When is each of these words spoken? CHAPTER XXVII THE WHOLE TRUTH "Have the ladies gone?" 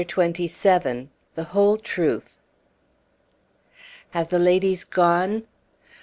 CHAPTER 0.01 0.47
XXVII 0.47 1.09
THE 1.35 1.43
WHOLE 1.51 1.77
TRUTH 1.77 2.35
"Have 4.09 4.29
the 4.29 4.39
ladies 4.39 4.83
gone?" 4.83 5.43